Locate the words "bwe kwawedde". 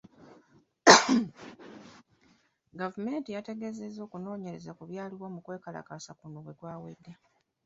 6.41-7.11